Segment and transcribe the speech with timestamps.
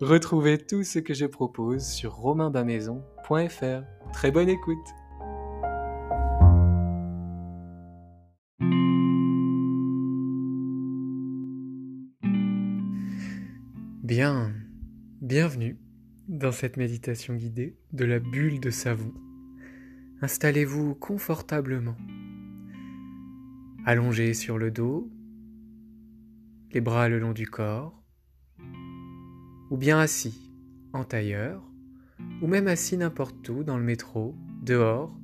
[0.00, 3.84] Retrouvez tout ce que je propose sur romainbamaison.fr.
[4.12, 4.88] Très bonne écoute
[14.02, 14.52] Bien,
[15.22, 15.78] bienvenue
[16.26, 19.14] dans cette méditation guidée de la bulle de savon.
[20.22, 21.96] Installez-vous confortablement.
[23.86, 25.08] Allongé sur le dos,
[26.72, 28.03] les bras le long du corps,
[29.70, 30.50] ou bien assis,
[30.92, 31.62] en tailleur,
[32.42, 35.18] ou même assis n'importe où dans le métro, dehors,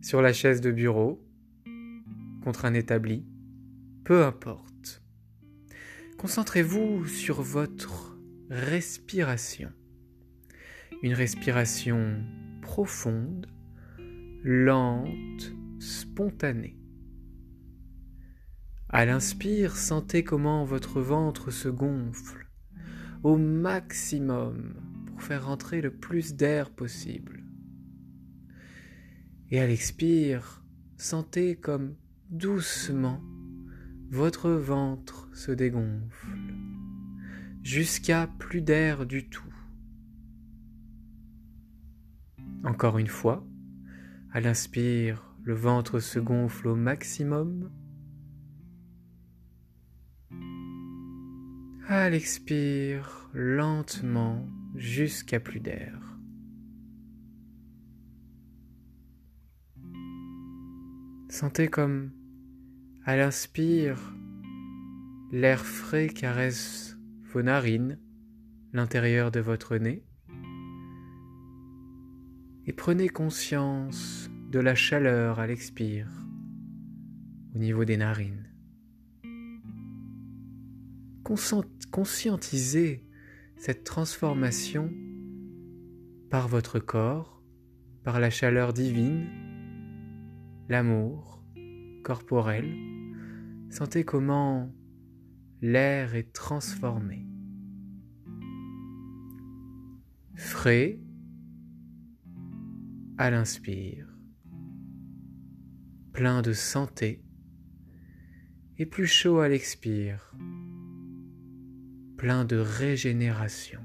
[0.00, 1.22] sur la chaise de bureau,
[2.42, 3.26] contre un établi,
[4.04, 5.02] peu importe.
[6.18, 8.18] Concentrez-vous sur votre
[8.48, 9.72] respiration.
[11.02, 12.24] Une respiration
[12.62, 13.46] profonde,
[14.42, 16.78] lente, spontanée.
[18.88, 22.45] À l'inspire, sentez comment votre ventre se gonfle
[23.22, 24.74] au maximum
[25.06, 27.44] pour faire rentrer le plus d'air possible.
[29.50, 30.64] Et à l'expire,
[30.96, 31.94] sentez comme
[32.30, 33.20] doucement
[34.10, 36.38] votre ventre se dégonfle
[37.62, 39.42] jusqu'à plus d'air du tout.
[42.62, 43.44] Encore une fois,
[44.32, 47.70] à l'inspire, le ventre se gonfle au maximum
[51.88, 56.18] À l'expire, lentement jusqu'à plus d'air.
[61.28, 62.10] Sentez comme,
[63.04, 64.00] à l'inspire,
[65.30, 66.98] l'air frais caresse
[67.32, 68.00] vos narines,
[68.72, 70.02] l'intérieur de votre nez,
[72.66, 76.08] et prenez conscience de la chaleur à l'expire
[77.54, 78.55] au niveau des narines
[81.90, 83.04] conscientiser
[83.56, 84.92] cette transformation
[86.30, 87.42] par votre corps,
[88.04, 89.26] par la chaleur divine,
[90.68, 91.42] l'amour
[92.04, 92.72] corporel.
[93.70, 94.72] Sentez comment
[95.60, 97.26] l'air est transformé.
[100.36, 101.00] Frais
[103.18, 104.06] à l'inspire,
[106.12, 107.24] plein de santé
[108.78, 110.34] et plus chaud à l'expire
[112.16, 113.80] plein de régénération.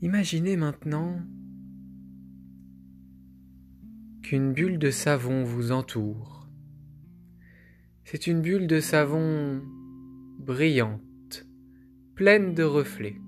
[0.00, 1.20] Imaginez maintenant
[4.22, 6.48] qu'une bulle de savon vous entoure.
[8.04, 9.62] C'est une bulle de savon
[10.38, 11.46] brillante,
[12.14, 13.20] pleine de reflets.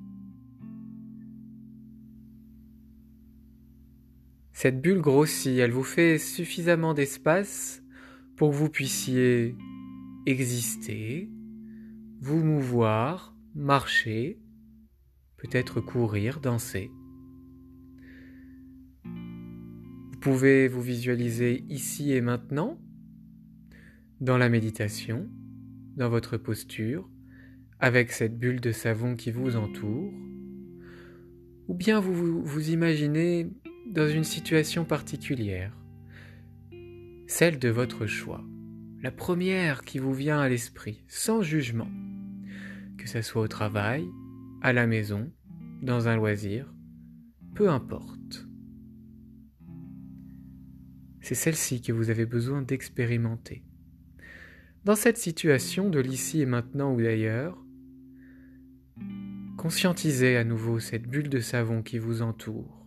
[4.52, 7.83] Cette bulle grossit, elle vous fait suffisamment d'espace
[8.36, 9.56] pour que vous puissiez
[10.26, 11.30] exister,
[12.20, 14.40] vous mouvoir, marcher,
[15.36, 16.90] peut-être courir, danser.
[19.04, 22.78] Vous pouvez vous visualiser ici et maintenant,
[24.20, 25.28] dans la méditation,
[25.96, 27.08] dans votre posture,
[27.78, 30.12] avec cette bulle de savon qui vous entoure,
[31.68, 33.50] ou bien vous vous, vous imaginez
[33.86, 35.83] dans une situation particulière
[37.26, 38.44] celle de votre choix,
[39.02, 41.90] la première qui vous vient à l'esprit, sans jugement,
[42.98, 44.06] que ce soit au travail,
[44.62, 45.32] à la maison,
[45.82, 46.72] dans un loisir,
[47.54, 48.46] peu importe.
[51.24, 53.64] c'est celle-ci que vous avez besoin d'expérimenter.
[54.84, 57.56] Dans cette situation de l'ici et maintenant ou d'ailleurs,
[59.56, 62.86] conscientisez à nouveau cette bulle de savon qui vous entoure.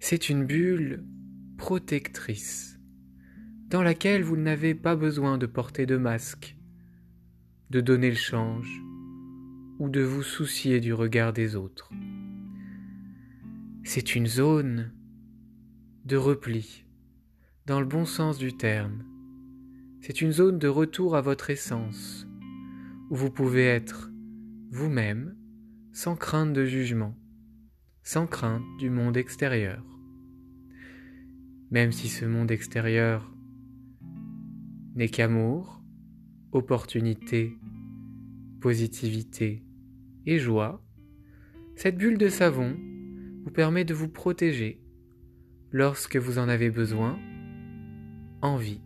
[0.00, 1.04] C'est une bulle
[1.58, 2.78] protectrice
[3.68, 6.56] dans laquelle vous n'avez pas besoin de porter de masque,
[7.68, 8.80] de donner le change
[9.78, 11.90] ou de vous soucier du regard des autres.
[13.84, 14.92] C'est une zone
[16.04, 16.86] de repli,
[17.66, 19.04] dans le bon sens du terme.
[20.00, 22.26] C'est une zone de retour à votre essence,
[23.10, 24.10] où vous pouvez être
[24.70, 25.36] vous-même
[25.92, 27.14] sans crainte de jugement,
[28.04, 29.82] sans crainte du monde extérieur.
[31.70, 33.30] Même si ce monde extérieur
[34.94, 35.82] n'est qu'amour,
[36.52, 37.58] opportunité,
[38.60, 39.62] positivité
[40.24, 40.82] et joie,
[41.76, 42.74] cette bulle de savon
[43.44, 44.80] vous permet de vous protéger
[45.70, 47.18] lorsque vous en avez besoin,
[48.40, 48.80] envie.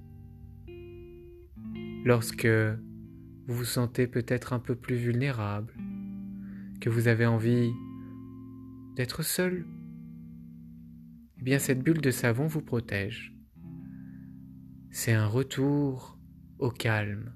[2.04, 5.72] Lorsque vous vous sentez peut-être un peu plus vulnérable,
[6.80, 7.70] que vous avez envie
[8.96, 9.64] d'être seul,
[11.42, 13.34] eh bien cette bulle de savon vous protège.
[14.92, 16.16] C'est un retour
[16.60, 17.34] au calme,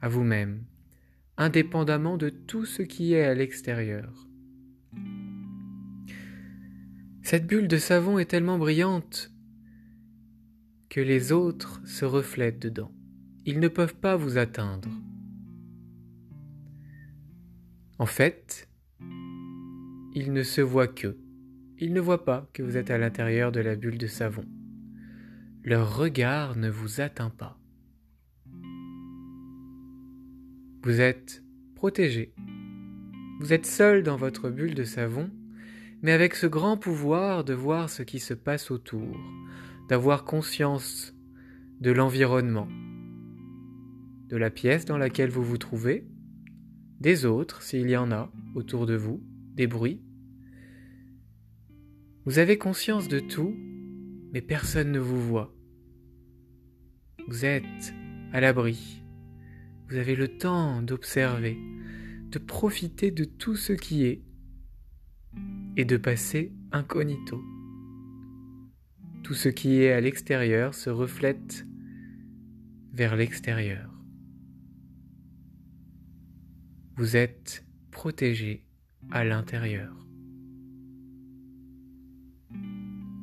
[0.00, 0.64] à vous-même,
[1.36, 4.28] indépendamment de tout ce qui est à l'extérieur.
[7.24, 9.32] Cette bulle de savon est tellement brillante
[10.88, 12.94] que les autres se reflètent dedans.
[13.44, 14.88] Ils ne peuvent pas vous atteindre.
[17.98, 18.68] En fait,
[20.14, 21.18] ils ne se voient que.
[21.84, 24.44] Ils ne voient pas que vous êtes à l'intérieur de la bulle de savon.
[25.64, 27.58] Leur regard ne vous atteint pas.
[30.84, 31.42] Vous êtes
[31.74, 32.34] protégé.
[33.40, 35.28] Vous êtes seul dans votre bulle de savon
[36.02, 39.18] mais avec ce grand pouvoir de voir ce qui se passe autour,
[39.88, 41.16] d'avoir conscience
[41.80, 42.68] de l'environnement,
[44.28, 46.06] de la pièce dans laquelle vous vous trouvez,
[47.00, 49.20] des autres, s'il y en a, autour de vous,
[49.54, 50.00] des bruits.
[52.24, 53.56] Vous avez conscience de tout,
[54.32, 55.52] mais personne ne vous voit.
[57.26, 57.94] Vous êtes
[58.32, 59.02] à l'abri.
[59.88, 61.58] Vous avez le temps d'observer,
[62.30, 64.22] de profiter de tout ce qui est
[65.76, 67.42] et de passer incognito.
[69.24, 71.66] Tout ce qui est à l'extérieur se reflète
[72.92, 73.90] vers l'extérieur.
[76.96, 78.64] Vous êtes protégé
[79.10, 80.01] à l'intérieur.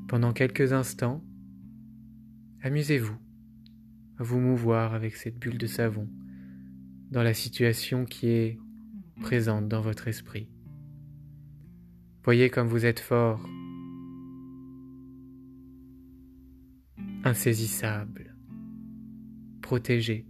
[0.09, 1.23] Pendant quelques instants,
[2.63, 3.15] amusez-vous
[4.17, 6.09] à vous mouvoir avec cette bulle de savon
[7.11, 8.59] dans la situation qui est
[9.21, 10.49] présente dans votre esprit.
[12.23, 13.47] Voyez comme vous êtes fort,
[17.23, 18.35] insaisissable,
[19.61, 20.25] protégé.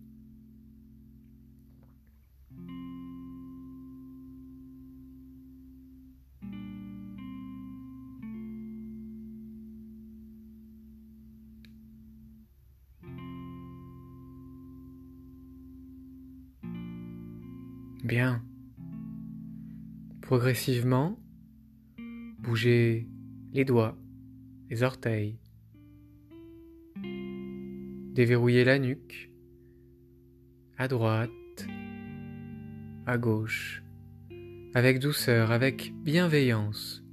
[18.04, 18.44] Bien.
[20.22, 21.20] Progressivement,
[22.40, 23.06] Bougez
[23.52, 23.98] les doigts,
[24.70, 25.38] les orteils.
[28.14, 29.30] Déverrouillez la nuque,
[30.78, 31.30] à droite,
[33.06, 33.84] à gauche,
[34.74, 37.04] avec douceur, avec bienveillance.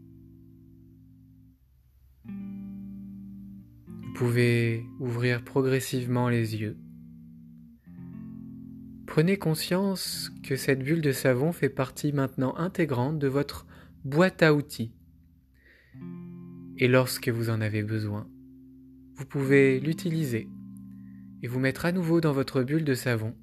[2.25, 6.78] Vous pouvez ouvrir progressivement les yeux.
[9.16, 13.66] Prenez conscience que cette bulle de savon fait partie maintenant intégrante de votre
[14.04, 14.92] boîte à outils.
[16.76, 18.28] Et lorsque vous en avez besoin,
[19.14, 20.50] vous pouvez l'utiliser
[21.42, 23.35] et vous mettre à nouveau dans votre bulle de savon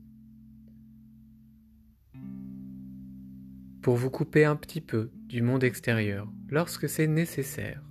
[3.82, 7.82] pour vous couper un petit peu du monde extérieur lorsque c'est nécessaire.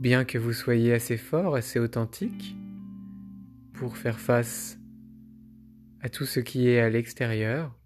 [0.00, 2.56] Bien que vous soyez assez fort, assez authentique
[3.76, 4.78] pour faire face
[6.00, 7.78] à tout ce qui est à l'extérieur,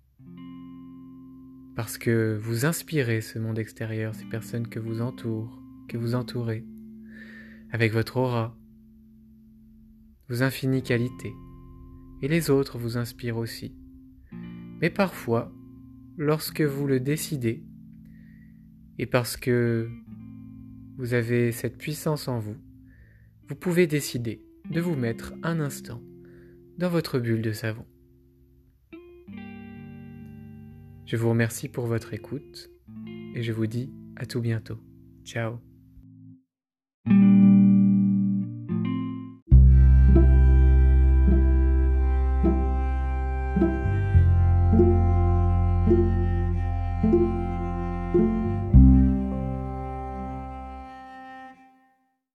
[1.75, 6.65] parce que vous inspirez ce monde extérieur, ces personnes que vous entourent, que vous entourez,
[7.73, 8.57] avec votre aura,
[10.29, 11.33] vos infinies qualités,
[12.23, 13.75] et les autres vous inspirent aussi.
[14.81, 15.53] Mais parfois,
[16.17, 17.65] lorsque vous le décidez,
[18.99, 19.89] et parce que
[20.99, 22.57] vous avez cette puissance en vous,
[23.49, 26.01] vous pouvez décider de vous mettre un instant
[26.79, 27.85] dans votre bulle de savon.
[31.07, 32.71] Je vous remercie pour votre écoute
[33.35, 34.79] et je vous dis à tout bientôt.
[35.25, 35.70] Ciao